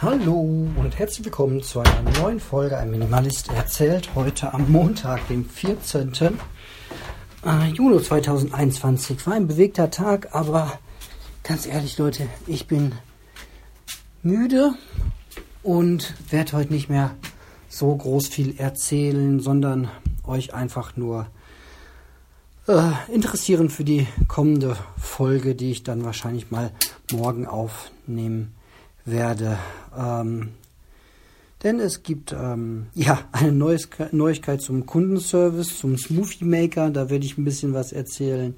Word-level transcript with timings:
Hallo 0.00 0.68
und 0.76 0.96
herzlich 0.96 1.24
willkommen 1.24 1.60
zu 1.60 1.80
einer 1.80 2.20
neuen 2.20 2.38
Folge 2.38 2.78
Ein 2.78 2.92
Minimalist 2.92 3.50
erzählt. 3.50 4.14
Heute 4.14 4.54
am 4.54 4.70
Montag, 4.70 5.26
dem 5.26 5.44
14. 5.44 6.12
Äh, 7.44 7.66
Juni 7.72 8.00
2021. 8.00 9.26
War 9.26 9.34
ein 9.34 9.48
bewegter 9.48 9.90
Tag, 9.90 10.36
aber 10.36 10.78
ganz 11.42 11.66
ehrlich, 11.66 11.98
Leute, 11.98 12.28
ich 12.46 12.68
bin 12.68 12.92
müde 14.22 14.74
und 15.64 16.14
werde 16.30 16.52
heute 16.52 16.72
nicht 16.72 16.88
mehr 16.88 17.16
so 17.68 17.92
groß 17.96 18.28
viel 18.28 18.56
erzählen, 18.56 19.40
sondern 19.40 19.90
euch 20.22 20.54
einfach 20.54 20.96
nur 20.96 21.26
äh, 22.68 22.92
interessieren 23.12 23.68
für 23.68 23.82
die 23.82 24.06
kommende 24.28 24.76
Folge, 24.96 25.56
die 25.56 25.72
ich 25.72 25.82
dann 25.82 26.04
wahrscheinlich 26.04 26.52
mal 26.52 26.70
morgen 27.10 27.48
aufnehmen 27.48 28.54
werde. 29.04 29.58
Ähm, 29.96 30.50
denn 31.62 31.80
es 31.80 32.02
gibt 32.02 32.32
ähm, 32.32 32.86
ja 32.94 33.20
eine 33.32 33.52
Neues 33.52 33.88
Neuigkeit 34.12 34.60
zum 34.62 34.86
Kundenservice, 34.86 35.78
zum 35.78 35.98
Smoothie 35.98 36.44
Maker. 36.44 36.90
Da 36.90 37.10
werde 37.10 37.24
ich 37.24 37.38
ein 37.38 37.44
bisschen 37.44 37.74
was 37.74 37.92
erzählen. 37.92 38.54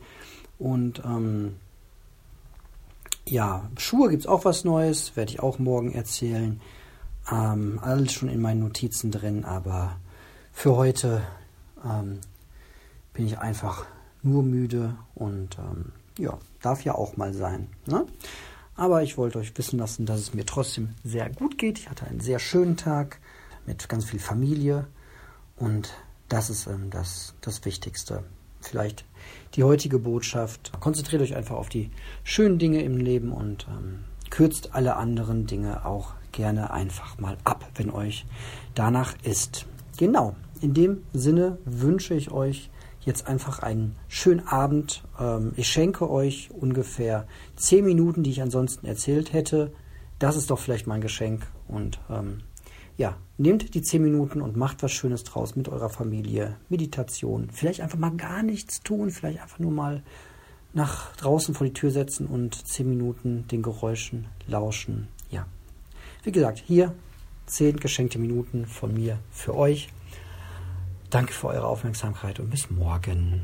Und 0.59 1.03
ähm, 1.05 1.57
ja, 3.27 3.69
Schuhe 3.79 4.11
gibt 4.11 4.23
es 4.23 4.27
auch 4.27 4.45
was 4.45 4.65
Neues, 4.65 5.17
werde 5.17 5.33
ich 5.33 5.41
auch 5.41 5.59
morgen 5.59 5.93
erzählen. 5.93 6.61
Ähm, 7.31 7.79
alles 7.83 8.13
schon 8.13 8.29
in 8.29 8.41
meinen 8.41 8.61
Notizen 8.61 9.11
drin, 9.11 9.45
aber 9.45 9.97
für 10.53 10.77
heute 10.77 11.23
ähm, 11.85 12.19
bin 13.13 13.27
ich 13.27 13.39
einfach 13.39 13.87
nur 14.23 14.43
müde 14.43 14.97
und 15.15 15.57
ähm, 15.59 15.93
ja, 16.19 16.39
darf 16.63 16.85
ja 16.85 16.95
auch 16.95 17.17
mal 17.17 17.33
sein. 17.33 17.69
Ne? 17.87 18.05
Aber 18.81 19.03
ich 19.03 19.19
wollte 19.19 19.39
euch 19.39 19.53
wissen 19.59 19.79
lassen, 19.79 20.07
dass 20.07 20.21
es 20.21 20.33
mir 20.33 20.47
trotzdem 20.47 20.95
sehr 21.05 21.29
gut 21.29 21.59
geht. 21.59 21.79
Ich 21.79 21.91
hatte 21.91 22.07
einen 22.07 22.21
sehr 22.21 22.39
schönen 22.39 22.79
Tag 22.79 23.19
mit 23.67 23.91
ganz 23.91 24.07
viel 24.07 24.19
Familie 24.19 24.87
und 25.57 25.93
das 26.31 26.49
ist 26.49 26.67
ähm, 26.67 26.89
das, 26.89 27.35
das 27.43 27.63
Wichtigste. 27.67 28.25
Vielleicht 28.63 29.05
die 29.55 29.65
heutige 29.65 29.99
Botschaft. 29.99 30.73
Konzentriert 30.81 31.21
euch 31.21 31.37
einfach 31.37 31.57
auf 31.57 31.69
die 31.69 31.91
schönen 32.25 32.59
Dinge 32.59 32.83
im 32.83 32.97
Leben 32.97 33.33
und 33.33 33.67
ähm, 33.69 33.99
kürzt 34.31 34.75
alle 34.75 34.97
anderen 34.97 35.47
Dinge 35.47 35.85
auch 35.85 36.15
gerne 36.33 36.73
einfach 36.73 37.19
mal 37.19 37.37
ab, 37.45 37.69
wenn 37.75 37.91
euch 37.91 38.25
danach 38.75 39.15
ist. 39.25 39.67
Genau, 39.99 40.37
in 40.63 40.73
dem 40.73 41.03
Sinne 41.13 41.59
wünsche 41.67 42.15
ich 42.15 42.31
euch 42.31 42.71
jetzt 43.01 43.27
einfach 43.27 43.61
einen 43.61 43.97
schönen 44.09 44.47
Abend. 44.47 45.03
Ähm, 45.19 45.53
ich 45.57 45.69
schenke 45.69 46.11
euch 46.11 46.51
ungefähr 46.51 47.27
zehn 47.57 47.85
Minuten, 47.85 48.23
die 48.23 48.31
ich 48.31 48.43
ansonsten 48.43 48.87
erzählt 48.87 49.33
hätte. 49.33 49.73
Das 50.19 50.37
ist 50.37 50.51
doch 50.51 50.59
vielleicht 50.59 50.87
mein 50.87 51.01
Geschenk. 51.01 51.47
Und 51.67 52.01
ähm, 52.11 52.43
ja, 52.97 53.17
nehmt 53.39 53.75
die 53.75 53.83
zehn 53.83 54.03
Minuten 54.03 54.43
und 54.43 54.57
macht 54.57 54.83
was 54.83 54.93
Schönes 54.93 55.25
draus 55.25 55.57
mit 55.57 55.69
eurer 55.69 55.89
Familie. 55.89 56.57
Meditation. 56.69 57.49
Vielleicht 57.51 57.81
einfach 57.81 57.99
mal 57.99 58.15
gar 58.17 58.43
nichts 58.43 58.83
tun. 58.83 59.11
Vielleicht 59.11 59.41
einfach 59.41 59.59
nur 59.59 59.73
mal 59.73 60.03
nach 60.73 61.17
draußen 61.17 61.55
vor 61.55 61.67
die 61.67 61.73
Tür 61.73 61.91
setzen 61.91 62.27
und 62.27 62.67
zehn 62.67 62.89
Minuten 62.89 63.47
den 63.49 63.63
Geräuschen 63.63 64.27
lauschen. 64.47 65.09
Ja. 65.31 65.47
Wie 66.23 66.33
gesagt, 66.33 66.63
hier 66.67 66.95
zehn 67.47 67.79
geschenkte 67.79 68.19
Minuten 68.19 68.67
von 68.67 68.93
mir 68.93 69.19
für 69.31 69.57
euch. 69.57 69.89
Danke 71.11 71.33
für 71.33 71.49
eure 71.49 71.67
Aufmerksamkeit 71.67 72.39
und 72.39 72.51
bis 72.51 72.71
morgen. 72.71 73.43